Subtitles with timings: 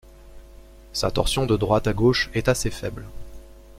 [0.93, 3.05] Sa torsion de droite à gauche est assez faible.